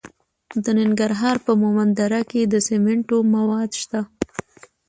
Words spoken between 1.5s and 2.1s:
مومند